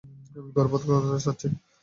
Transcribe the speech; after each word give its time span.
আমি 0.31 0.49
গর্ভপাত 0.55 0.81
করাতে 0.87 1.19
চাচ্ছি! 1.25 1.47